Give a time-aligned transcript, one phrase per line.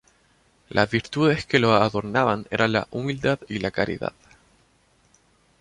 [0.69, 4.13] Las virtudes que lo adornaban eran la humildad y la caridad.